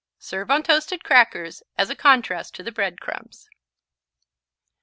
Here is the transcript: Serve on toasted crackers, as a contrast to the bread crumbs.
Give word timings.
Serve 0.17 0.49
on 0.49 0.63
toasted 0.63 1.03
crackers, 1.03 1.61
as 1.77 1.91
a 1.91 1.95
contrast 1.95 2.55
to 2.55 2.63
the 2.63 2.71
bread 2.71 2.99
crumbs. 2.99 3.47